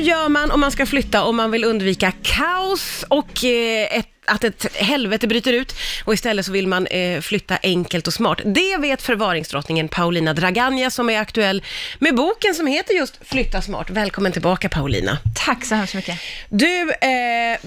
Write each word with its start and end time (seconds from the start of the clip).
gör 0.00 0.28
man 0.28 0.50
om 0.50 0.60
man 0.60 0.70
ska 0.70 0.86
flytta 0.86 1.24
om 1.24 1.36
man 1.36 1.50
vill 1.50 1.64
undvika 1.64 2.12
kaos 2.22 3.04
och 3.08 3.44
eh, 3.44 3.98
ett 3.98 4.06
att 4.26 4.44
ett 4.44 4.76
helvete 4.76 5.26
bryter 5.26 5.52
ut 5.52 5.74
och 6.04 6.14
istället 6.14 6.46
så 6.46 6.52
vill 6.52 6.66
man 6.66 6.86
eh, 6.86 7.20
flytta 7.20 7.58
enkelt 7.62 8.06
och 8.06 8.12
smart. 8.12 8.40
Det 8.44 8.76
vet 8.76 9.02
förvaringsdrottningen 9.02 9.88
Paulina 9.88 10.34
Draganja 10.34 10.90
som 10.90 11.10
är 11.10 11.20
aktuell 11.20 11.62
med 11.98 12.14
boken 12.14 12.54
som 12.54 12.66
heter 12.66 12.94
just 12.94 13.18
Flytta 13.24 13.62
smart. 13.62 13.90
Välkommen 13.90 14.32
tillbaka 14.32 14.68
Paulina. 14.68 15.18
Tack 15.46 15.64
så 15.64 15.74
hemskt 15.74 15.94
mycket. 15.94 16.18
Du, 16.48 16.90
eh, 16.90 17.58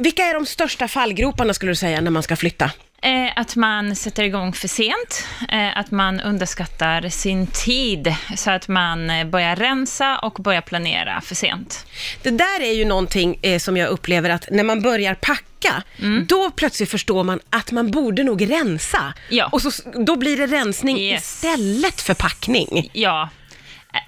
vilka 0.00 0.22
är 0.22 0.34
de 0.34 0.46
största 0.46 0.88
fallgroparna 0.88 1.54
skulle 1.54 1.72
du 1.72 1.76
säga 1.76 2.00
när 2.00 2.10
man 2.10 2.22
ska 2.22 2.36
flytta? 2.36 2.70
Eh, 3.02 3.30
att 3.36 3.56
man 3.56 3.96
sätter 3.96 4.22
igång 4.22 4.52
för 4.52 4.68
sent, 4.68 5.26
eh, 5.48 5.78
att 5.78 5.90
man 5.90 6.20
underskattar 6.20 7.08
sin 7.08 7.46
tid, 7.46 8.14
så 8.36 8.50
att 8.50 8.68
man 8.68 9.10
eh, 9.10 9.26
börjar 9.26 9.56
rensa 9.56 10.18
och 10.18 10.32
börjar 10.32 10.60
planera 10.60 11.20
för 11.20 11.34
sent. 11.34 11.86
Det 12.22 12.30
där 12.30 12.60
är 12.60 12.72
ju 12.72 12.84
någonting 12.84 13.38
eh, 13.42 13.58
som 13.58 13.76
jag 13.76 13.88
upplever 13.88 14.30
att 14.30 14.48
när 14.50 14.64
man 14.64 14.82
börjar 14.82 15.14
packa, 15.14 15.82
då 16.26 16.50
plötsligt 16.50 16.90
förstår 16.90 17.24
man 17.24 17.40
att 17.50 17.72
man 17.72 17.90
borde 17.90 18.24
nog 18.24 18.50
rensa. 18.50 19.14
Ja. 19.28 19.48
Och 19.52 19.62
så, 19.62 19.70
då 20.06 20.16
blir 20.16 20.36
det 20.36 20.46
rensning 20.46 20.98
Yes. 20.98 21.22
istället 21.22 22.00
för 22.00 22.14
packning. 22.14 22.90
Ja, 22.92 23.28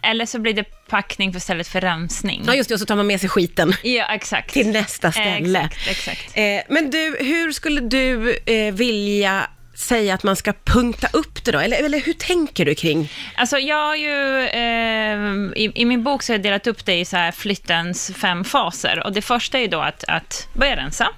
eller 0.03 0.27
så 0.27 0.39
blir 0.39 0.55
det 0.55 0.65
packning 0.91 1.33
för 1.33 1.37
istället 1.39 1.69
för 1.69 1.81
rensning. 1.81 2.43
Ja, 2.47 2.55
just 2.55 2.69
det, 2.69 2.75
och 2.75 2.81
så 2.81 2.87
tar 2.87 2.97
man 2.97 3.07
med 3.07 3.21
sig 3.21 3.29
skiten 3.29 3.75
Ja, 3.83 4.15
exakt. 4.15 4.53
till 4.53 4.69
nästa 4.71 5.13
ställe. 5.13 5.59
Exakt, 5.61 5.89
exakt. 5.89 6.37
Eh, 6.37 6.61
men 6.69 6.91
du, 6.91 7.17
hur 7.21 7.53
skulle 7.53 7.81
du 7.81 8.39
eh, 8.47 8.75
vilja 8.75 9.47
säga 9.75 10.15
att 10.15 10.23
man 10.23 10.37
ska 10.37 10.53
punkta 10.65 11.09
upp 11.13 11.45
det 11.45 11.53
då? 11.53 11.59
Eller, 11.59 11.85
eller 11.85 12.01
hur 12.01 12.13
tänker 12.13 12.65
du 12.65 12.75
kring? 12.75 13.13
Alltså 13.35 13.59
jag 13.59 13.87
har 13.87 13.97
ju, 13.97 14.45
eh, 14.45 15.63
i, 15.63 15.73
i 15.75 15.85
min 15.85 16.03
bok 16.03 16.23
så 16.23 16.33
har 16.33 16.35
jag 16.39 16.43
delat 16.43 16.67
upp 16.67 16.85
det 16.85 16.95
i 17.01 17.05
så 17.05 17.17
här 17.17 17.33
flyttens 17.33 18.11
fem 18.17 18.45
faser. 18.45 19.03
Och 19.07 19.13
det 19.13 19.23
första 19.23 19.59
är 19.59 19.63
ju 19.63 19.69
då 19.69 19.81
att, 19.81 20.05
att 20.09 20.49
börja 20.55 20.77
rensa, 20.77 21.09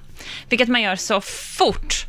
vilket 0.48 0.68
man 0.68 0.82
gör 0.82 0.96
så 0.96 1.20
fort 1.20 2.06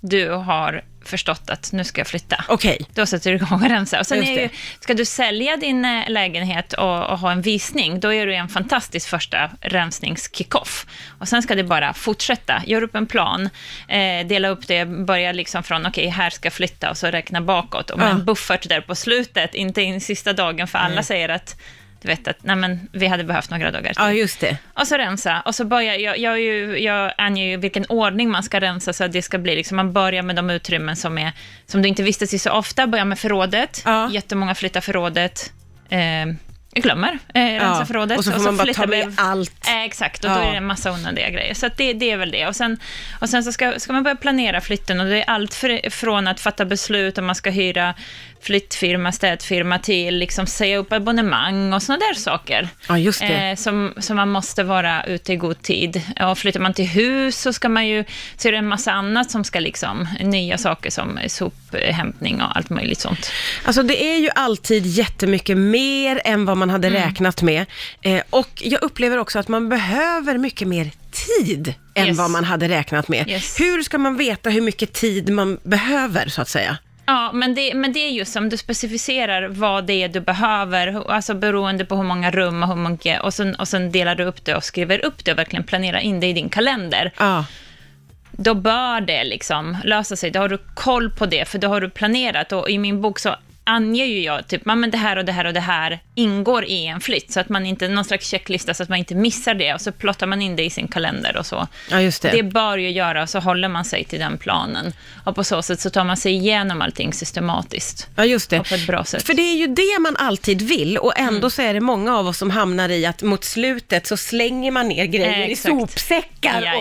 du 0.00 0.30
har 0.30 0.84
förstått 1.12 1.50
att 1.50 1.72
nu 1.72 1.84
ska 1.84 2.00
jag 2.00 2.06
flytta. 2.06 2.44
Okej. 2.48 2.78
Då 2.94 3.06
sätter 3.06 3.30
du 3.30 3.36
igång 3.36 3.62
och 3.62 3.68
rensar. 3.68 4.00
Och 4.00 4.06
sen 4.06 4.22
är 4.22 4.40
ju, 4.42 4.48
ska 4.80 4.94
du 4.94 5.04
sälja 5.04 5.56
din 5.56 5.84
eh, 5.84 6.08
lägenhet 6.10 6.72
och, 6.72 7.10
och 7.10 7.18
ha 7.18 7.32
en 7.32 7.42
visning, 7.42 8.00
då 8.00 8.12
är 8.12 8.26
det 8.26 8.34
en 8.34 8.48
fantastisk 8.48 9.08
första 9.08 9.50
rensnings-kickoff. 9.60 10.86
Och 11.18 11.28
sen 11.28 11.42
ska 11.42 11.54
det 11.54 11.64
bara 11.64 11.92
fortsätta. 11.94 12.62
Gör 12.66 12.82
upp 12.82 12.94
en 12.94 13.06
plan, 13.06 13.50
eh, 13.88 14.26
dela 14.26 14.48
upp 14.48 14.66
det, 14.66 14.84
börja 14.84 15.32
liksom 15.32 15.62
från, 15.62 15.86
okej, 15.86 16.08
här 16.08 16.30
ska 16.30 16.46
jag 16.46 16.52
flytta, 16.52 16.90
och 16.90 16.96
så 16.96 17.06
räkna 17.06 17.40
bakåt. 17.40 17.90
Och 17.90 17.98
med 17.98 18.06
Ja. 18.06 18.10
en 18.10 18.24
buffert 18.24 18.68
där 18.68 18.80
på 18.80 18.94
slutet, 18.94 19.54
inte 19.54 19.82
in 19.82 20.00
sista 20.00 20.32
dagen, 20.32 20.68
för 20.68 20.78
alla 20.78 21.02
säger 21.02 21.28
att 21.28 21.56
du 22.02 22.08
vet 22.08 22.28
att 22.28 22.36
nej 22.42 22.56
men, 22.56 22.88
vi 22.92 23.06
hade 23.06 23.24
behövt 23.24 23.50
några 23.50 23.70
dagar 23.70 23.92
till. 23.94 24.02
Ja, 24.02 24.12
just 24.12 24.40
det. 24.40 24.56
Och 24.74 24.86
så 24.88 24.96
rensa. 24.96 25.40
Och 25.40 25.54
så 25.54 25.64
börjar 25.64 25.94
jag, 25.94 26.18
jag, 26.18 26.32
är 26.32 26.36
ju, 26.36 26.78
jag 26.78 27.12
anger 27.18 27.46
ju 27.50 27.56
vilken 27.56 27.84
ordning 27.88 28.30
man 28.30 28.42
ska 28.42 28.60
rensa 28.60 28.92
så 28.92 29.04
att 29.04 29.12
det 29.12 29.22
ska 29.22 29.38
bli, 29.38 29.54
liksom, 29.54 29.76
man 29.76 29.92
börjar 29.92 30.22
med 30.22 30.36
de 30.36 30.50
utrymmen 30.50 30.96
som, 30.96 31.18
är, 31.18 31.32
som 31.66 31.82
du 31.82 31.88
inte 31.88 32.02
vistas 32.02 32.34
i 32.34 32.38
så 32.38 32.50
ofta, 32.50 32.86
börjar 32.86 33.04
med 33.04 33.18
förrådet, 33.18 33.82
Ja. 33.84 34.10
jättemånga 34.12 34.54
flyttar 34.54 34.80
förrådet, 34.80 35.52
eh, 35.88 35.98
glömmer, 36.74 37.18
eh, 37.34 37.40
rensa 37.40 37.76
Ja, 37.80 37.84
förrådet. 37.86 38.18
och 38.18 38.24
så 38.24 38.32
får 38.32 38.40
man 38.42 38.56
bara 38.56 38.74
ta 38.74 38.86
med 38.86 39.06
vi- 39.08 39.14
allt. 39.16 39.66
Eh, 39.68 39.82
exakt, 39.82 40.24
och 40.24 40.30
då 40.30 40.36
Ja. 40.36 40.42
är 40.42 40.50
det 40.50 40.56
en 40.56 40.66
massa 40.66 40.92
onödiga 40.92 41.30
grejer. 41.30 41.54
Så 41.54 41.68
det, 41.76 41.92
det 41.92 42.10
är 42.10 42.16
väl 42.16 42.30
det. 42.30 42.46
Och 42.46 42.56
sen, 42.56 42.78
och 43.20 43.28
sen 43.28 43.44
så 43.44 43.52
ska, 43.52 43.78
ska 43.78 43.92
man 43.92 44.02
börja 44.02 44.16
planera 44.16 44.60
flytten 44.60 45.00
och 45.00 45.06
det 45.06 45.18
är 45.22 45.30
allt 45.30 45.54
för, 45.54 45.90
från 45.90 46.28
att 46.28 46.40
fatta 46.40 46.64
beslut 46.64 47.18
om 47.18 47.26
man 47.26 47.34
ska 47.34 47.50
hyra 47.50 47.94
flyttfirma, 48.42 49.12
städfirma 49.12 49.78
till 49.78 50.14
liksom 50.16 50.46
säga 50.46 50.76
upp 50.78 50.92
abonnemang 50.92 51.72
och 51.72 51.82
sådana 51.82 52.04
där 52.08 52.14
saker. 52.14 52.68
Ja, 52.88 52.98
just 52.98 53.20
det. 53.20 53.50
Eh, 53.50 53.56
som, 53.56 53.94
som 53.98 54.16
man 54.16 54.28
måste 54.28 54.62
vara 54.62 55.04
ute 55.04 55.32
i 55.32 55.36
god 55.36 55.62
tid. 55.62 56.02
Och 56.20 56.38
flyttar 56.38 56.60
man 56.60 56.74
till 56.74 56.84
hus 56.86 57.40
så 57.40 57.52
ska 57.52 57.68
man 57.68 57.86
ju, 57.88 58.04
så 58.36 58.48
är 58.48 58.52
det 58.52 58.58
en 58.58 58.68
massa 58.68 58.92
annat 58.92 59.30
som 59.30 59.44
ska 59.44 59.60
liksom, 59.60 60.08
nya 60.20 60.58
saker 60.58 60.90
som 60.90 61.18
sophämtning 61.28 62.42
och 62.42 62.56
allt 62.56 62.70
möjligt 62.70 63.00
sånt. 63.00 63.30
Alltså 63.64 63.82
det 63.82 64.04
är 64.04 64.18
ju 64.18 64.30
alltid 64.34 64.86
jättemycket 64.86 65.56
mer 65.56 66.20
än 66.24 66.44
vad 66.44 66.56
man 66.56 66.61
hade 66.70 66.88
Mm. 66.88 67.02
räknat 67.02 67.42
med. 67.42 67.66
Eh, 68.02 68.22
och 68.30 68.48
jag 68.54 68.82
upplever 68.82 69.18
också 69.18 69.38
att 69.38 69.48
man 69.48 69.68
behöver 69.68 70.38
mycket 70.38 70.68
mer 70.68 70.90
tid 71.38 71.74
än 71.94 72.06
Yes. 72.06 72.18
vad 72.18 72.30
man 72.30 72.44
hade 72.44 72.68
räknat 72.68 73.08
med. 73.08 73.28
Yes. 73.28 73.60
Hur 73.60 73.82
ska 73.82 73.98
man 73.98 74.16
veta 74.16 74.50
hur 74.50 74.60
mycket 74.60 74.92
tid 74.92 75.30
man 75.32 75.58
behöver, 75.62 76.28
så 76.28 76.42
att 76.42 76.48
säga? 76.48 76.76
Ja, 77.06 77.30
men 77.32 77.54
det, 77.54 77.74
men 77.74 77.92
det 77.92 77.98
är 77.98 78.10
just 78.10 78.32
som 78.32 78.48
du 78.48 78.56
specificerar 78.56 79.48
vad 79.48 79.86
det 79.86 79.92
är 80.02 80.08
du 80.08 80.20
behöver, 80.20 81.10
alltså 81.10 81.34
beroende 81.34 81.84
på 81.84 81.96
hur 81.96 82.02
många 82.02 82.30
rum 82.30 82.62
och 82.62 82.68
hur 82.68 82.88
mycket, 82.90 83.20
och 83.22 83.34
sen, 83.34 83.54
och 83.54 83.68
sen 83.68 83.92
delar 83.92 84.14
du 84.14 84.24
upp 84.24 84.44
det 84.44 84.54
och 84.54 84.64
skriver 84.64 85.04
upp 85.04 85.24
det 85.24 85.32
och 85.32 85.38
verkligen 85.38 85.64
planerar 85.64 85.98
in 85.98 86.20
det 86.20 86.26
i 86.26 86.32
din 86.32 86.48
kalender. 86.48 87.12
Ja, 87.18 87.44
Då 88.30 88.54
bör 88.54 89.00
det 89.00 89.24
liksom 89.24 89.76
lösa 89.84 90.16
sig, 90.16 90.30
då 90.30 90.38
har 90.40 90.48
du 90.48 90.58
koll 90.74 91.10
på 91.10 91.26
det, 91.26 91.48
för 91.48 91.58
då 91.58 91.68
har 91.68 91.80
du 91.80 91.90
planerat. 91.90 92.52
Och 92.52 92.70
i 92.70 92.78
min 92.78 93.02
bok 93.02 93.18
så 93.18 93.36
anger 93.64 94.04
ju 94.04 94.20
jag 94.22 94.48
typ, 94.48 94.62
"Ja, 94.64 94.74
men 94.74 94.90
det 94.90 94.98
här 94.98 95.16
och 95.16 95.24
det 95.24 95.32
här 95.32 95.44
och 95.44 95.52
det 95.54 95.60
här 95.60 96.00
ingår 96.14 96.64
i 96.64 96.86
en 96.86 97.00
flytt, 97.00 97.32
så 97.32 97.40
att 97.40 97.48
man 97.48 97.66
inte, 97.66 97.88
någon 97.88 98.04
slags 98.04 98.28
checklista 98.28 98.74
så 98.74 98.82
att 98.82 98.88
man 98.88 98.98
inte 98.98 99.14
missar 99.14 99.54
det, 99.54 99.74
och 99.74 99.80
så 99.80 99.92
plottar 99.92 100.26
man 100.26 100.42
in 100.42 100.56
det 100.56 100.64
i 100.64 100.70
sin 100.70 100.88
kalender 100.88 101.36
och 101.36 101.46
så. 101.46 101.68
ja 101.90 102.00
just 102.00 102.22
det. 102.22 102.30
Det 102.30 102.42
bör 102.42 102.78
ju 102.78 102.90
göra, 102.90 103.26
så 103.26 103.38
håller 103.38 103.68
man 103.68 103.84
sig 103.84 104.04
till 104.04 104.18
den 104.18 104.38
planen. 104.38 104.92
Och 105.24 105.34
på 105.34 105.44
så 105.44 105.62
sätt 105.62 105.80
så 105.80 105.90
tar 105.90 106.04
man 106.04 106.16
sig 106.16 106.32
igenom 106.32 106.82
allting 106.82 107.12
systematiskt. 107.12 108.08
Ja, 108.16 108.24
just 108.24 108.50
det. 108.50 108.60
Och 108.60 108.68
på 108.68 108.74
ett 108.74 108.86
bra 108.86 109.04
sätt. 109.04 109.22
För 109.26 109.34
det 109.34 109.42
är 109.42 109.56
ju 109.56 109.66
det 109.66 109.98
man 110.00 110.16
alltid 110.16 110.62
vill 110.62 110.98
och 110.98 111.18
ändå 111.18 111.38
Mm. 111.38 111.50
så 111.50 111.62
är 111.62 111.74
det 111.74 111.80
många 111.80 112.16
av 112.16 112.26
oss 112.26 112.38
som 112.38 112.50
hamnar 112.50 112.88
i 112.88 113.06
att 113.06 113.22
mot 113.22 113.44
slutet 113.44 114.06
så 114.06 114.16
slänger 114.16 114.70
man 114.70 114.88
ner 114.88 115.04
grejer 115.04 115.42
Eh, 115.42 115.50
i 115.50 115.56
sopsäckar 115.56 116.72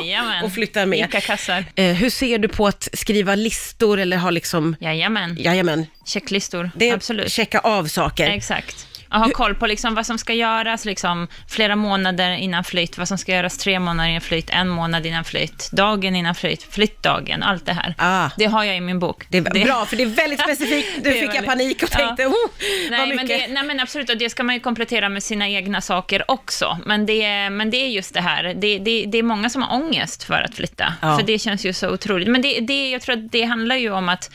och, 0.42 0.46
och 0.46 0.54
flyttar 0.54 0.86
med. 0.86 1.00
Ica-kassar. 1.10 1.66
Eh, 1.76 1.86
hur 1.94 2.10
ser 2.10 2.38
du 2.38 2.48
på 2.48 2.68
att 2.68 2.90
skriva 2.94 3.36
listor 3.36 4.00
eller 4.00 4.18
ha 4.18 4.30
liksom, 4.30 4.76
Jajamän. 4.80 5.38
jajamän, 5.40 5.86
Checklistor. 6.14 6.72
det 6.76 6.90
är 6.90 6.94
Absolut. 6.94 7.32
checka 7.32 7.60
av 7.60 7.86
saker. 7.86 8.28
Exakt. 8.30 8.88
Och 9.14 9.20
ha 9.20 9.30
koll 9.32 9.56
på 9.56 9.68
liksom 9.68 9.96
vad 9.96 10.06
som 10.06 10.18
ska 10.18 10.34
göras 10.34 10.86
liksom, 10.86 11.28
flera 11.50 11.76
månader 11.76 12.32
innan 12.32 12.64
flytt, 12.64 12.98
vad 12.98 13.08
som 13.08 13.18
ska 13.18 13.32
göras 13.32 13.58
tre 13.58 13.80
månader 13.80 14.10
innan 14.10 14.22
flytt, 14.22 14.50
en 14.50 14.70
månad 14.70 15.06
innan 15.06 15.24
flytt, 15.24 15.70
dagen 15.72 16.16
innan 16.16 16.36
flytt, 16.36 16.64
flyttdagen, 16.64 17.44
allt 17.44 17.66
det 17.66 17.74
här. 17.74 17.96
Ah. 17.98 18.30
Det 18.38 18.46
har 18.46 18.64
jag 18.64 18.78
i 18.78 18.82
min 18.82 19.00
bok. 19.00 19.26
Det 19.30 19.38
är 19.38 19.42
bra, 19.66 19.86
för 19.86 19.96
det 19.98 20.04
är 20.04 20.08
väldigt 20.08 20.40
specifikt. 20.40 20.88
Nu 21.04 21.14
fick 21.14 21.36
jag 21.36 21.46
panik 21.46 21.84
och 21.84 21.90
Ja. 21.92 21.98
tänkte, 21.98 22.26
oh, 22.26 22.32
vad 22.32 23.00
Nej 23.00 23.08
men, 23.08 23.10
mycket. 23.10 23.48
det, 23.48 23.54
nej 23.54 23.64
men 23.64 23.80
absolut, 23.80 24.10
och 24.10 24.18
det 24.18 24.30
ska 24.30 24.44
man 24.44 24.56
ju 24.56 24.62
komplettera 24.62 25.10
med 25.10 25.24
sina 25.24 25.50
egna 25.50 25.82
saker 25.82 26.32
också. 26.32 26.78
Men 26.86 27.06
det, 27.06 27.50
men 27.50 27.70
det 27.72 27.78
är 27.78 27.88
just 27.88 28.14
det 28.14 28.22
här, 28.22 28.44
det, 28.44 28.80
det, 28.80 29.06
det 29.08 29.18
är 29.18 29.24
många 29.24 29.50
som 29.50 29.62
har 29.62 29.76
ångest 29.76 30.24
för 30.24 30.42
att 30.42 30.56
flytta. 30.56 30.94
Ja. 31.02 31.18
För 31.18 31.26
det 31.26 31.40
känns 31.40 31.66
ju 31.66 31.74
så 31.74 31.90
otroligt. 31.90 32.28
Men 32.28 32.42
det, 32.42 32.60
det, 32.60 32.90
jag 32.90 33.02
tror 33.02 33.16
att 33.18 33.32
det 33.32 33.44
handlar 33.44 33.76
ju 33.76 33.92
om 33.92 34.10
att 34.10 34.32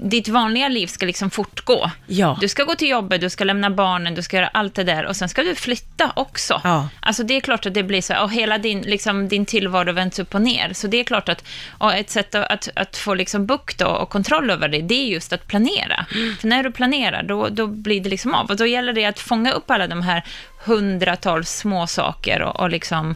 ditt 0.00 0.28
vanliga 0.28 0.68
liv 0.68 0.86
ska 0.86 1.06
liksom 1.06 1.30
fortgå. 1.30 1.90
Ja. 2.06 2.38
Du 2.40 2.48
ska 2.48 2.64
gå 2.64 2.74
till 2.74 2.88
jobbet, 2.88 3.20
du 3.20 3.30
ska 3.30 3.44
lämna 3.44 3.70
barnen, 3.70 4.14
du 4.14 4.22
ska 4.22 4.36
göra 4.36 4.48
allt 4.48 4.74
det 4.74 4.84
där 4.84 5.06
och 5.06 5.16
sen 5.16 5.28
ska 5.28 5.42
du 5.42 5.54
flytta 5.54 6.12
också. 6.16 6.60
Ja. 6.64 6.88
Alltså 7.00 7.22
det 7.22 7.36
är 7.36 7.40
klart 7.40 7.66
att 7.66 7.74
det 7.74 7.82
blir 7.82 8.02
så, 8.02 8.22
och 8.22 8.32
hela 8.32 8.58
din, 8.58 8.82
liksom, 8.82 9.28
din 9.28 9.46
tillvaro 9.46 9.92
vänds 9.92 10.18
upp 10.18 10.34
och 10.34 10.42
ner. 10.42 10.72
Så 10.72 10.86
det 10.86 11.00
är 11.00 11.04
klart 11.04 11.28
att 11.28 11.44
och 11.78 11.94
ett 11.94 12.10
sätt 12.10 12.34
att, 12.34 12.50
att, 12.50 12.68
att 12.74 12.96
få 12.96 13.14
liksom 13.14 13.46
bukt 13.46 13.80
och, 13.80 14.10
kontroll 14.10 14.50
över 14.50 14.68
det, 14.68 14.82
det 14.82 14.94
är 14.94 15.06
just 15.06 15.32
att 15.32 15.46
planera. 15.46 16.06
För 16.40 16.48
när 16.48 16.62
du 16.62 16.72
planerar, 16.72 17.22
då, 17.22 17.48
då 17.48 17.66
blir 17.66 18.00
det 18.00 18.08
liksom 18.08 18.34
av. 18.34 18.50
Och 18.50 18.56
då 18.56 18.66
gäller 18.66 18.92
det 18.92 19.04
att 19.04 19.20
fånga 19.20 19.52
upp 19.52 19.70
alla 19.70 19.86
de 19.86 20.02
här 20.02 20.24
hundratals 20.64 21.50
små 21.50 21.86
saker 21.86 22.42
och, 22.42 22.60
och 22.60 22.70
liksom 22.70 23.14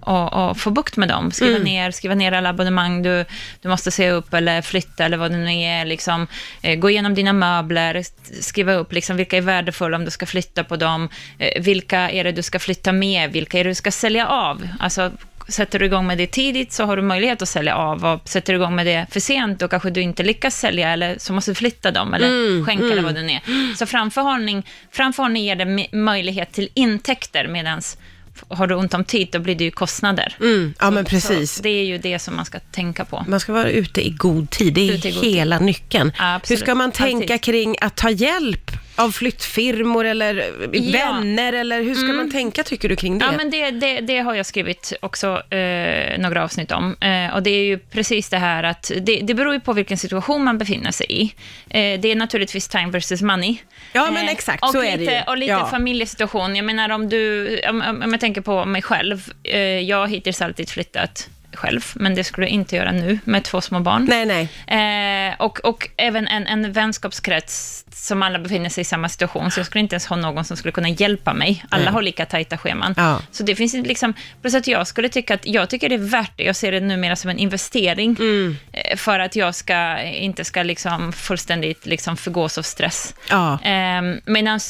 och, 0.00 0.32
och 0.50 0.56
få 0.58 0.70
bukt 0.70 0.96
med 0.96 1.08
dem. 1.08 1.30
Skriva, 1.32 1.58
ner, 1.64 1.90
skriva 1.90 2.14
ner 2.14 2.32
alla 2.32 2.48
abonnemang 2.48 3.02
du, 3.02 3.24
du 3.62 3.68
måste 3.68 3.90
se 3.90 4.10
upp 4.10 4.34
eller 4.34 4.62
flytta 4.62 5.04
eller 5.04 5.16
vad 5.16 5.30
det 5.30 5.36
nu 5.36 5.52
är. 5.62 5.84
Liksom, 5.84 6.26
eh, 6.62 6.78
gå 6.78 6.90
igenom 6.90 7.14
dina 7.14 7.32
möbler, 7.32 8.02
skriva 8.42 8.72
upp 8.74 8.92
liksom, 8.92 9.16
vilka 9.16 9.36
är 9.36 9.40
värdefulla 9.40 9.96
om 9.96 10.04
du 10.04 10.10
ska 10.10 10.26
flytta 10.26 10.64
på 10.64 10.76
dem. 10.76 11.08
Eh, 11.38 11.62
vilka 11.62 12.10
är 12.10 12.24
det 12.24 12.32
du 12.32 12.42
ska 12.42 12.58
flytta 12.58 12.92
med? 12.92 13.32
Vilka 13.32 13.58
är 13.58 13.64
det 13.64 13.70
du 13.70 13.74
ska 13.74 13.90
sälja 13.90 14.28
av? 14.28 14.68
Alltså, 14.80 15.10
sätter 15.48 15.78
du 15.78 15.86
igång 15.86 16.06
med 16.06 16.18
det 16.18 16.26
tidigt 16.26 16.72
så 16.72 16.84
har 16.84 16.96
du 16.96 17.02
möjlighet 17.02 17.42
att 17.42 17.48
sälja 17.48 17.76
av. 17.76 18.04
Och 18.06 18.28
sätter 18.28 18.52
du 18.52 18.56
igång 18.58 18.74
med 18.74 18.86
det 18.86 19.06
för 19.10 19.20
sent 19.20 19.58
då 19.60 19.68
kanske 19.68 19.90
du 19.90 20.00
inte 20.02 20.22
lyckas 20.22 20.56
sälja 20.56 20.90
eller 20.90 21.16
så 21.18 21.32
måste 21.32 21.50
du 21.50 21.54
flytta 21.54 21.90
dem 21.90 22.14
eller 22.14 22.26
skänka 22.66 22.84
eller 22.84 23.02
vad 23.02 23.14
det 23.14 23.22
nu 23.22 23.32
är. 23.32 23.74
Så 23.74 23.86
framförhållning, 23.86 24.66
framförhållning 24.92 25.44
ger 25.44 25.56
det 25.56 25.62
m- 25.62 25.86
möjlighet 26.04 26.52
till 26.52 26.68
intäkter 26.74 27.46
medans 27.48 27.98
har 28.48 28.66
du 28.66 28.74
ont 28.74 28.94
om 28.94 29.04
tid, 29.04 29.28
då 29.32 29.38
blir 29.38 29.54
det 29.54 29.64
ju 29.64 29.70
kostnader. 29.70 30.36
Mm, 30.40 30.74
ja, 30.80 30.90
men 30.90 31.04
Så 31.04 31.10
precis. 31.10 31.58
det 31.60 31.68
är 31.68 31.84
ju 31.84 31.98
det 31.98 32.18
som 32.18 32.36
man 32.36 32.44
ska 32.44 32.58
tänka 32.58 33.04
på. 33.04 33.24
Man 33.28 33.40
ska 33.40 33.52
vara 33.52 33.70
ute 33.70 34.06
i 34.06 34.10
god 34.10 34.50
tid, 34.50 34.74
det 34.74 34.88
är 34.88 34.92
god 34.92 35.02
tid. 35.02 35.14
hela 35.14 35.58
nyckeln. 35.58 36.12
Absolut, 36.18 36.60
Hur 36.60 36.64
ska 36.64 36.74
man 36.74 36.92
tänka 36.92 37.34
alltid. 37.34 37.42
kring 37.42 37.76
att 37.80 37.96
ta 37.96 38.10
hjälp 38.10 38.70
av 39.00 39.10
flyttfirmor 39.12 40.04
eller 40.04 40.34
Ja. 40.72 40.92
vänner 40.92 41.52
eller 41.52 41.82
hur 41.82 41.94
ska 41.94 42.06
man 42.12 42.30
tänka 42.32 42.62
tycker 42.62 42.88
du 42.88 42.96
kring 42.96 43.18
det? 43.18 43.24
Ja, 43.24 43.32
men 43.36 43.50
det, 43.50 43.70
det, 43.70 44.00
det 44.00 44.18
har 44.18 44.34
jag 44.34 44.46
skrivit 44.46 44.92
också 45.00 45.42
eh, 45.54 46.18
några 46.18 46.44
avsnitt 46.44 46.72
om. 46.72 46.96
Eh, 47.00 47.34
och 47.34 47.42
det 47.42 47.50
är 47.50 47.64
ju 47.64 47.78
precis 47.78 48.28
det 48.28 48.38
här 48.38 48.62
att 48.62 48.90
det, 49.00 49.20
det 49.22 49.34
beror 49.34 49.54
ju 49.54 49.60
på 49.60 49.72
vilken 49.72 49.98
situation 49.98 50.44
man 50.44 50.58
befinner 50.58 50.90
sig 50.90 51.06
i. 51.08 51.22
Eh, 51.70 52.00
det 52.00 52.12
är 52.12 52.16
naturligtvis 52.16 52.68
time 52.68 52.90
versus 52.90 53.22
money. 53.22 53.56
Ja, 53.92 54.10
men 54.10 54.28
exakt, 54.28 54.62
och 54.64 54.70
så 54.70 54.80
lite, 54.82 54.92
är 54.92 54.98
det 54.98 55.04
ju. 55.04 55.22
Och 55.26 55.36
lite 55.38 55.50
Ja. 55.52 55.66
familjesituation. 55.70 56.56
Jag 56.56 56.64
menar 56.64 56.88
om 56.90 57.08
du, 57.08 57.48
om, 57.68 57.82
om 57.82 58.02
om 58.02 58.10
jag 58.10 58.20
tänker 58.20 58.40
på 58.40 58.64
mig 58.64 58.82
själv. 58.82 59.32
Eh, 59.44 59.58
jag 59.60 59.96
har 59.96 60.06
hittills 60.06 60.42
alltid 60.42 60.68
flyttat 60.68 61.28
själv, 61.52 61.80
men 61.94 62.14
det 62.14 62.24
skulle 62.24 62.46
jag 62.46 62.52
inte 62.52 62.76
göra 62.76 62.92
nu 62.92 63.18
med 63.24 63.44
två 63.44 63.60
små 63.60 63.80
barn. 63.80 64.06
Nej, 64.10 64.48
nej. 64.66 65.30
Eh, 65.30 65.34
och, 65.38 65.60
och 65.64 65.88
även 65.96 66.26
en, 66.26 66.46
en 66.46 66.72
vänskapskrets 66.72 67.84
som 67.92 68.22
alla 68.22 68.38
befinner 68.38 68.68
sig 68.68 68.82
i 68.82 68.84
samma 68.84 69.08
situation, 69.08 69.50
så 69.50 69.60
jag 69.60 69.66
skulle 69.66 69.80
inte 69.80 69.94
ens 69.94 70.06
ha 70.06 70.16
någon 70.16 70.44
som 70.44 70.56
skulle 70.56 70.72
kunna 70.72 70.88
hjälpa 70.88 71.34
mig. 71.34 71.64
Alla 71.68 71.84
Nej. 71.84 71.92
har 71.92 72.02
lika 72.02 72.26
tajta 72.26 72.58
scheman. 72.58 72.94
Ja. 72.96 73.22
Så 73.30 73.42
det 73.42 73.54
finns 73.54 73.74
liksom, 73.74 74.14
plus 74.40 74.54
att 74.54 74.66
jag 74.66 74.86
skulle 74.86 75.08
tycka 75.08 75.34
att, 75.34 75.46
jag 75.46 75.70
tycker 75.70 75.88
det 75.88 75.94
är 75.94 75.98
värt 75.98 76.32
det, 76.36 76.44
jag 76.44 76.56
ser 76.56 76.72
det 76.72 76.80
numera 76.80 77.16
som 77.16 77.30
en 77.30 77.38
investering, 77.38 78.16
Mm. 78.20 78.56
För 78.96 79.18
att 79.18 79.36
jag 79.36 79.54
ska, 79.54 80.02
inte 80.02 80.44
ska 80.44 80.62
liksom 80.62 81.12
fullständigt 81.12 81.86
liksom 81.86 82.16
förgås 82.16 82.58
av 82.58 82.62
stress. 82.62 83.14
Ja. 83.30 83.58
Eh, 83.62 84.02
Medan 84.24 84.60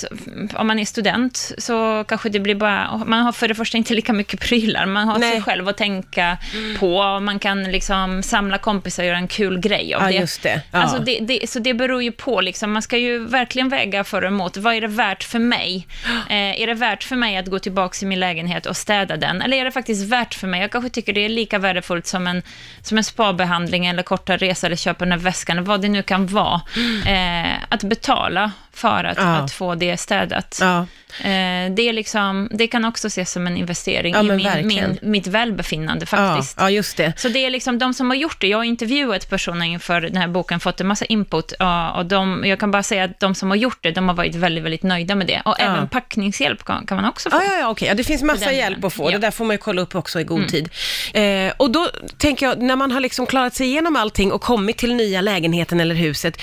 om 0.55 0.67
man 0.67 0.79
är 0.79 0.85
student 0.85 1.53
så 1.59 2.05
kanske 2.09 2.29
det 2.29 2.41
blir 2.41 2.55
bara, 2.55 2.97
man 3.07 3.23
har 3.23 3.33
för 3.33 3.49
det 3.49 3.55
första 3.55 3.79
inte 3.79 3.95
lika 3.95 4.13
mycket 4.13 4.41
prylar, 4.41 4.87
man 4.87 5.09
har 5.09 5.19
Nej. 5.19 5.33
sig 5.33 5.43
själv 5.43 5.69
att 5.69 5.77
tänka 5.77 6.39
på, 6.79 6.97
och 6.97 7.23
man 7.23 7.39
kan 7.39 7.65
liksom 7.65 8.23
samla 8.23 8.59
kompisar 8.59 9.03
och 9.03 9.07
göra 9.07 9.17
en 9.19 9.29
kul 9.29 9.59
grej 9.61 9.95
av 9.95 10.03
Ja, 10.03 10.09
det. 10.09 10.15
just 10.15 10.43
det. 10.43 10.63
Ja. 10.71 10.79
Alltså 10.79 10.99
det, 10.99 11.19
det. 11.21 11.51
Så 11.51 11.59
det 11.59 11.75
beror 11.75 12.03
ju 12.03 12.13
på, 12.13 12.41
liksom. 12.41 12.73
man 12.73 12.83
ska 12.83 12.97
ju 12.97 13.19
verkligen 13.27 13.69
väga 13.69 14.05
för 14.05 14.23
och 14.23 14.29
emot. 14.29 14.57
Vad 14.57 14.75
är 14.75 14.81
det 14.81 14.87
värt 14.87 15.25
för 15.25 15.39
mig? 15.39 15.87
Eh, 16.31 16.61
är 16.63 16.67
det 16.67 16.75
värt 16.75 17.05
för 17.05 17.17
mig 17.17 17.37
att 17.37 17.47
gå 17.47 17.59
tillbaka 17.59 17.93
till 17.99 18.07
min 18.09 18.21
lägenhet 18.21 18.67
och 18.67 18.77
städa 18.77 19.17
den? 19.17 19.43
Eller 19.43 19.57
är 19.57 19.65
det 19.65 19.71
faktiskt 19.71 20.07
värt 20.13 20.35
för 20.35 20.47
mig? 20.47 20.61
Jag 20.61 20.71
kanske 20.71 20.91
tycker 20.91 21.13
det 21.13 21.25
är 21.25 21.29
lika 21.29 21.59
värdefullt 21.59 22.07
som 22.07 22.27
en, 22.27 22.43
som 22.83 22.99
en 22.99 23.05
spabehandling 23.05 23.87
eller 23.87 24.03
korta 24.11 24.37
resa 24.37 24.67
eller 24.67 24.77
köpa 24.77 25.05
den 25.05 25.13
här 25.13 25.19
väskan, 25.19 25.65
vad 25.65 25.81
det 25.83 25.89
nu 25.89 26.03
kan 26.03 26.27
vara. 26.27 26.61
Eh, 27.07 27.57
att 27.69 27.83
betala 27.83 28.53
för 28.73 29.05
att, 29.05 29.17
Ja. 29.19 29.25
att 29.37 29.53
få 29.53 29.75
det 29.75 29.97
städat. 29.97 30.59
Ja. 30.61 30.87
Eh, 31.21 31.71
det, 31.75 31.83
är 31.89 31.93
liksom, 31.93 32.49
det 32.51 32.67
kan 32.67 32.85
också 32.85 33.07
ses 33.07 33.33
som 33.33 33.47
en 33.47 33.57
investering 33.57 34.15
Ja, 34.15 34.21
i 34.23 34.31
min, 34.37 34.67
min, 34.67 34.99
mitt 35.03 35.27
välbefinnande 35.27 36.07
Ja, 36.13 36.17
faktiskt. 36.17 36.57
ja, 36.61 36.71
just 36.71 36.97
det. 36.97 37.13
Så 37.17 37.29
det 37.29 37.47
är 37.47 37.51
liksom 37.51 37.79
de 37.79 37.95
som 37.95 38.11
har 38.11 38.17
gjort 38.17 38.41
det. 38.41 38.47
Jag 38.49 38.59
har 38.59 38.65
intervjuat 38.65 39.31
personer 39.31 39.67
inför 39.67 40.01
den 40.01 40.17
här 40.17 40.29
boken, 40.29 40.61
fått 40.61 40.81
en 40.81 40.87
massa 40.87 41.05
input. 41.05 41.53
ja, 41.59 41.91
Och 41.91 42.07
de, 42.07 42.43
jag 42.47 42.61
kan 42.61 42.71
bara 42.71 42.83
säga 42.83 43.05
att 43.05 43.21
de 43.21 43.35
som 43.35 43.49
har 43.51 43.57
gjort 43.57 43.79
det, 43.81 43.91
de 43.91 44.09
har 44.09 44.15
varit 44.15 44.35
väldigt, 44.35 44.65
väldigt 44.65 44.83
nöjda 44.83 45.15
med 45.15 45.27
det. 45.27 45.43
Och 45.45 45.55
Ja. 45.59 45.65
även 45.65 45.89
packningshjälp 45.89 46.65
kan, 46.65 46.87
kan 46.87 46.97
man 46.97 47.05
också 47.11 47.31
få. 47.31 47.37
Ja, 47.37 47.43
ja, 47.45 47.59
ja, 47.59 47.69
okej. 47.69 47.89
Ja, 47.89 47.95
det 47.95 48.05
finns 48.05 48.23
massa 48.23 48.53
hjälp 48.53 48.85
att 48.85 48.93
få. 48.93 49.03
Ja. 49.03 49.09
Mm. 49.09 49.21
Det 49.21 49.27
där 49.27 49.31
får 49.31 49.45
man 49.45 49.55
ju 49.55 49.59
kolla 49.59 49.83
upp 49.83 49.95
också 49.95 50.21
i 50.21 50.25
god 50.25 50.49
tid. 50.49 50.69
Eh, 51.15 51.53
och 51.57 51.71
då 51.71 51.89
tänker 52.19 52.47
jag, 52.47 52.63
när 52.63 52.77
man 52.77 52.91
har 52.93 53.01
liksom 53.01 53.27
klarat 53.27 53.55
sig 53.55 53.67
igenom 53.67 53.97
allting 53.97 54.33
och 54.33 54.41
kommit 54.41 54.77
till 54.79 54.95
nya 54.95 55.21
lägenheten 55.21 55.81
eller 55.81 55.95
huset, 55.95 56.41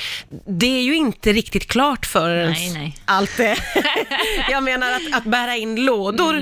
det 0.47 0.77
är 0.77 0.81
ju 0.83 0.95
inte 0.95 1.33
riktigt 1.33 1.67
klart 1.67 2.05
förrän 2.05 2.51
Nej, 2.51 2.69
nej. 2.73 2.97
allt 3.05 3.37
det. 3.37 3.55
jag 4.57 4.63
menar 4.63 4.91
att, 4.91 5.01
att 5.17 5.23
bära 5.23 5.55
in 5.55 5.85
lådor, 5.85 6.33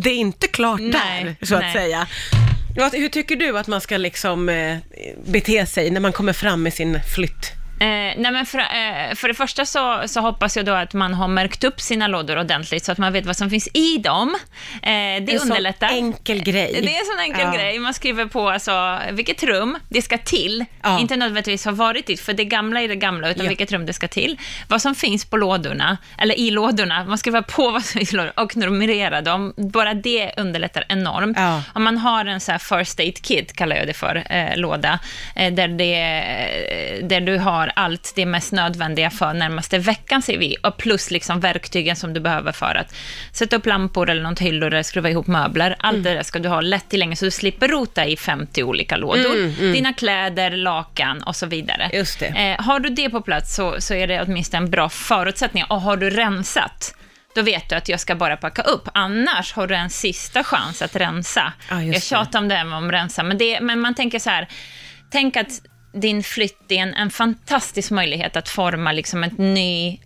det 0.00 0.10
är 0.10 0.14
inte 0.14 0.46
klart 0.48 0.80
Nej, 0.80 0.90
där, 1.24 1.46
så 1.46 1.54
att 1.54 1.60
nej. 1.60 1.72
säga. 1.72 2.06
Vad- 2.76 2.94
Hur 2.94 3.08
tycker 3.08 3.36
du 3.36 3.58
att 3.58 3.66
man 3.66 3.80
ska 3.80 3.96
liksom 3.96 4.48
eh, 4.48 4.76
bete 5.26 5.66
sig 5.66 5.90
när 5.90 6.00
man 6.00 6.12
kommer 6.12 6.32
fram 6.32 6.62
med 6.62 6.74
sin 6.74 7.00
flytt? 7.14 7.52
Eh, 7.80 7.86
nej 7.86 8.30
men 8.32 8.46
för, 8.46 8.58
eh, 8.58 9.14
för 9.14 9.28
det 9.28 9.34
första 9.34 9.64
så, 9.66 10.02
så 10.06 10.20
hoppas 10.20 10.56
jag 10.56 10.66
då 10.66 10.72
att 10.72 10.94
man 10.94 11.14
har 11.14 11.28
märkt 11.28 11.64
upp 11.64 11.80
sina 11.80 12.06
lådor 12.08 12.38
ordentligt 12.38 12.84
så 12.84 12.92
att 12.92 12.98
man 12.98 13.12
vet 13.12 13.26
vad 13.26 13.36
som 13.36 13.50
finns 13.50 13.68
i 13.74 13.98
dem. 13.98 14.36
Eh, 14.82 14.88
det 14.90 14.92
En 14.92 15.26
sån 15.38 15.40
underlättar. 15.50 15.88
enkel 15.88 16.42
grej. 16.42 16.72
Det 16.82 16.94
är 16.96 17.00
en 17.00 17.06
sån 17.06 17.20
enkel 17.20 17.40
Ja. 17.40 17.52
grej. 17.52 17.78
Man 17.78 17.94
skriver 17.94 18.24
på 18.26 18.48
alltså, 18.50 18.98
vilket 19.12 19.42
rum 19.42 19.78
det 19.88 20.02
ska 20.02 20.18
till. 20.18 20.64
Ja. 20.82 20.98
Inte 21.00 21.16
nödvändigtvis 21.16 21.64
har 21.64 21.72
varit 21.72 22.06
dit, 22.06 22.20
för 22.20 22.32
det 22.32 22.44
gamla 22.44 22.80
är 22.82 22.88
det 22.88 22.96
gamla, 22.96 23.30
utan 23.30 23.44
Ja. 23.44 23.48
vilket 23.48 23.72
rum 23.72 23.86
det 23.86 23.92
ska 23.92 24.08
till. 24.08 24.38
Vad 24.68 24.82
som 24.82 24.94
finns 24.94 25.24
på 25.24 25.36
lådorna, 25.36 25.96
eller 26.18 26.38
i 26.38 26.50
lådorna. 26.50 27.04
Man 27.04 27.18
skriver 27.18 27.42
på 27.42 27.70
vad 27.70 27.84
som 27.84 27.98
finns 27.98 28.12
i 28.12 28.16
lådorna 28.16 28.32
och 28.36 28.56
numrera 28.56 29.20
dem. 29.20 29.54
Bara 29.56 29.94
det 29.94 30.32
underlättar 30.36 30.84
enormt. 30.88 31.36
Ja. 31.40 31.62
Om 31.74 31.84
man 31.84 31.98
har 31.98 32.24
en 32.24 32.40
så 32.40 32.52
här 32.52 32.58
first 32.58 33.00
aid 33.00 33.22
kit, 33.22 33.56
kallar 33.56 33.76
jag 33.76 33.86
det 33.86 33.94
för, 33.94 34.22
eh, 34.30 34.56
låda, 34.56 34.98
eh, 35.36 35.52
där, 35.52 35.68
det, 35.68 35.96
där 37.02 37.20
du 37.20 37.38
har 37.38 37.65
allt 37.76 38.12
det 38.16 38.26
mest 38.26 38.52
nödvändiga 38.52 39.10
för 39.10 39.34
närmaste 39.34 39.78
veckan, 39.78 40.22
ser 40.22 40.38
vi, 40.38 40.56
och 40.62 40.76
plus 40.76 41.10
liksom 41.10 41.40
verktygen 41.40 41.96
som 41.96 42.12
du 42.12 42.20
behöver 42.20 42.52
för 42.52 42.74
att 42.74 42.94
sätta 43.32 43.56
upp 43.56 43.66
lampor 43.66 44.10
eller 44.10 44.22
något 44.22 44.38
hyllor 44.40 44.66
eller 44.72 44.82
skruva 44.82 45.10
ihop 45.10 45.26
möbler. 45.26 45.76
Allt 45.78 46.04
det 46.04 46.14
där 46.14 46.22
ska 46.22 46.38
du 46.38 46.48
ha 46.48 46.60
lätt 46.60 46.88
tillgängligt, 46.88 47.18
så 47.18 47.24
du 47.24 47.30
slipper 47.30 47.68
rota 47.68 48.06
i 48.06 48.16
50 48.16 48.62
olika 48.62 48.96
lådor. 48.96 49.72
Dina 49.72 49.92
kläder, 49.92 50.50
lakan 50.50 51.22
och 51.22 51.36
så 51.36 51.46
vidare. 51.46 51.90
Just 51.92 52.18
det. 52.18 52.26
Eh, 52.26 52.64
har 52.64 52.80
du 52.80 52.88
det 52.88 53.10
på 53.10 53.20
plats 53.20 53.54
så, 53.54 53.80
så 53.80 53.94
är 53.94 54.06
det 54.06 54.22
åtminstone 54.22 54.64
en 54.64 54.70
bra 54.70 54.88
förutsättning. 54.88 55.64
Och 55.64 55.80
har 55.80 55.96
du 55.96 56.10
rensat, 56.10 56.94
då 57.34 57.42
vet 57.42 57.68
du 57.68 57.76
att 57.76 57.88
jag 57.88 58.00
ska 58.00 58.14
bara 58.14 58.36
packa 58.36 58.62
upp. 58.62 58.88
Annars 58.94 59.52
har 59.52 59.66
du 59.66 59.74
en 59.74 59.90
sista 59.90 60.44
chans 60.44 60.82
att 60.82 60.96
rensa. 60.96 61.52
Just 61.70 61.92
jag 61.92 62.02
tjatar 62.02 62.38
om 62.38 62.48
det 62.48 62.54
här 62.54 62.64
med 62.64 62.78
att 62.78 62.92
rensa, 62.92 63.22
men, 63.22 63.38
det, 63.38 63.60
men 63.60 63.80
man 63.80 63.94
tänker 63.94 64.18
så 64.18 64.30
här, 64.30 64.48
tänk 65.10 65.36
att 65.36 65.60
din 66.00 66.22
flytt 66.22 66.72
är 66.72 66.76
en, 66.76 66.94
en 66.94 67.10
fantastisk 67.10 67.90
möjlighet 67.90 68.36
att 68.36 68.48
forma 68.48 68.92
liksom 68.92 69.24
ett, 69.24 69.38
ny, 69.38 69.98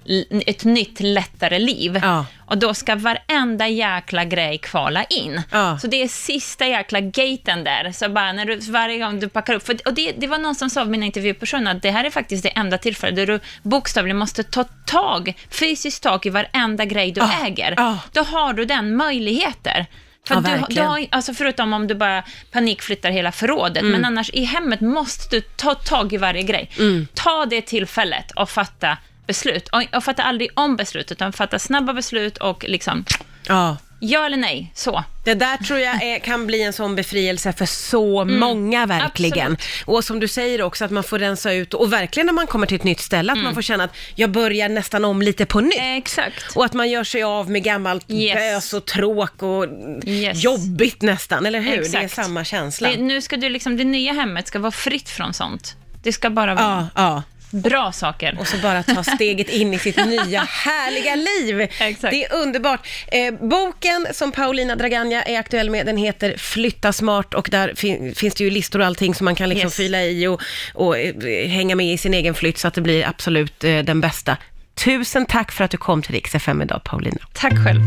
ett 0.46 0.64
nytt, 0.64 1.00
lättare 1.00 1.58
liv. 1.58 2.00
Ja. 2.02 2.26
Och 2.46 2.58
då 2.58 2.74
ska 2.74 2.94
varenda 2.96 3.68
jäkla 3.68 4.24
grej 4.24 4.58
kvala 4.58 5.04
in. 5.04 5.42
Ja. 5.50 5.78
Så 5.78 5.86
det 5.86 6.02
är 6.02 6.08
sista 6.08 6.66
jäkla 6.66 7.00
gaten 7.00 7.64
där. 7.64 7.92
Så 7.92 8.08
bara 8.08 8.32
när 8.32 8.44
du, 8.44 8.56
varje 8.56 8.98
gång 8.98 9.20
du 9.20 9.28
packar 9.28 9.54
upp, 9.54 9.66
för, 9.66 9.78
och 9.86 9.94
det, 9.94 10.12
det 10.12 10.26
var 10.26 10.38
någon 10.38 10.54
som 10.54 10.70
sa 10.70 10.84
mina 10.84 11.06
intervjupersoner 11.06 11.70
att 11.74 11.82
det 11.82 11.90
här 11.90 12.04
är 12.04 12.10
faktiskt 12.10 12.42
det 12.42 12.48
enda 12.48 12.78
tillfället 12.78 13.16
där 13.16 13.26
du 13.26 13.40
bokstavligen 13.62 14.16
måste 14.16 14.42
ta 14.42 14.64
tag, 14.86 15.34
fysiskt 15.50 16.02
tag 16.02 16.26
i 16.26 16.30
varenda 16.30 16.84
grej 16.84 17.12
du 17.12 17.20
Ja. 17.20 17.46
äger. 17.46 17.74
Då 18.12 18.22
har 18.22 18.52
du 18.52 18.64
den 18.64 18.96
möjligheter. 18.96 19.86
För 20.28 20.34
Ja, 20.34 20.40
du, 20.68 20.74
du 20.74 20.80
har, 20.80 21.06
alltså 21.10 21.34
förutom 21.34 21.72
om 21.72 21.86
du 21.86 21.94
bara 21.94 22.24
panikflyttar 22.50 23.10
hela 23.10 23.32
förrådet, 23.32 23.80
Mm. 23.82 23.92
men 23.92 24.04
annars 24.04 24.30
i 24.30 24.44
hemmet 24.44 24.80
måste 24.80 25.36
du 25.36 25.40
ta 25.40 25.74
tag 25.74 26.12
i 26.12 26.16
varje 26.16 26.42
grej. 26.42 26.70
Mm. 26.78 27.06
Ta 27.14 27.46
det 27.46 27.62
tillfället 27.62 28.30
och 28.30 28.50
fatta 28.50 28.98
beslut. 29.26 29.68
Och, 29.68 29.96
och 29.96 30.04
fatta 30.04 30.22
aldrig 30.22 30.50
om 30.54 30.76
beslut, 30.76 31.12
utan 31.12 31.32
fatta 31.32 31.58
snabba 31.58 31.92
beslut 31.92 32.38
och 32.38 32.64
liksom, 32.68 33.04
Ja. 33.48 33.76
Ja 34.00 34.26
eller 34.26 34.36
nej, 34.36 34.72
så. 34.74 35.04
Det 35.24 35.34
där 35.34 35.56
tror 35.56 35.78
jag 35.78 36.02
är, 36.02 36.18
kan 36.18 36.46
bli 36.46 36.62
en 36.62 36.72
sån 36.72 36.94
befrielse 36.96 37.52
för 37.52 37.66
så 37.66 38.24
många 38.24 38.86
verkligen. 38.86 39.38
Mm. 39.46 39.52
absolut. 39.52 39.82
Och 39.88 40.04
som 40.04 40.20
du 40.20 40.28
säger 40.28 40.62
också 40.62 40.84
att 40.84 40.90
man 40.90 41.02
får 41.04 41.18
rensa 41.18 41.52
ut 41.52 41.74
och 41.74 41.92
verkligen 41.92 42.26
när 42.26 42.32
man 42.32 42.46
kommer 42.46 42.66
till 42.66 42.76
ett 42.76 42.84
nytt 42.84 43.00
ställe 43.00 43.32
att 43.32 43.36
Mm. 43.36 43.44
man 43.44 43.54
får 43.54 43.62
känna 43.62 43.84
att 43.84 43.96
jag 44.14 44.30
börjar 44.30 44.68
nästan 44.68 45.04
om 45.04 45.22
lite 45.22 45.46
på 45.46 45.60
nytt. 45.60 45.78
Exakt. 45.80 46.56
Och 46.56 46.64
att 46.64 46.72
man 46.72 46.90
gör 46.90 47.04
sig 47.04 47.22
av 47.22 47.50
med 47.50 47.62
gammalt 47.64 48.10
Yes. 48.10 48.34
bös 48.34 48.72
och 48.72 48.84
tråk 48.86 49.42
och 49.42 49.66
Yes. 50.06 50.44
jobbigt 50.44 51.02
nästan, 51.02 51.46
eller 51.46 51.60
hur? 51.60 51.70
Det 51.70 51.76
är 51.76 51.82
Exakt. 52.04 52.14
samma 52.14 52.44
känsla. 52.44 52.88
Det, 52.88 52.96
nu 52.96 53.20
ska 53.22 53.36
du 53.36 53.48
liksom, 53.48 53.76
det 53.76 53.84
nya 53.84 54.12
hemmet 54.12 54.48
ska 54.48 54.58
vara 54.58 54.72
fritt 54.72 55.08
från 55.08 55.34
sånt. 55.34 55.76
Det 56.02 56.12
ska 56.12 56.30
bara 56.30 56.54
vara 56.54 56.88
Ja, 56.94 57.02
ja. 57.02 57.22
Bra 57.50 57.92
saker. 57.92 58.36
Och 58.40 58.46
så 58.46 58.56
bara 58.56 58.82
ta 58.82 59.04
steget 59.14 59.48
in 59.48 59.74
i 59.74 59.78
sitt 59.78 59.96
nya 60.06 60.40
härliga 60.40 61.14
liv. 61.14 61.60
Exakt. 61.60 62.00
Det 62.10 62.24
är 62.24 62.34
underbart. 62.34 62.86
Eh, 63.12 63.34
boken 63.48 64.06
som 64.12 64.32
Paulina 64.32 64.76
Draganja 64.76 65.22
är 65.22 65.38
aktuell 65.38 65.70
med, 65.70 65.86
den 65.86 65.96
heter 65.96 66.36
Flytta 66.36 66.92
smart 66.92 67.34
och 67.34 67.48
där 67.50 67.74
fin- 67.76 68.14
finns 68.14 68.34
det 68.34 68.44
ju 68.44 68.50
listor 68.50 68.78
och 68.80 68.86
allting 68.86 69.14
som 69.14 69.24
man 69.24 69.34
kan 69.34 69.48
liksom 69.48 69.66
Yes. 69.66 69.76
fylla 69.76 70.02
i 70.02 70.26
och, 70.26 70.40
och 70.74 70.98
eh, 70.98 71.48
hänga 71.48 71.76
med 71.76 71.86
i 71.92 71.98
sin 71.98 72.14
egen 72.14 72.34
flytt 72.34 72.58
så 72.58 72.68
att 72.68 72.74
det 72.74 72.80
blir 72.80 73.08
absolut 73.08 73.64
eh, 73.64 73.78
den 73.78 74.00
bästa. 74.00 74.36
Tusen 74.84 75.26
tack 75.26 75.52
för 75.52 75.64
att 75.64 75.70
du 75.70 75.76
kom 75.76 76.02
till 76.02 76.14
Rix 76.14 76.34
FM 76.34 76.62
idag, 76.62 76.80
Paulina. 76.84 77.18
Tack 77.32 77.52
själv. 77.64 77.80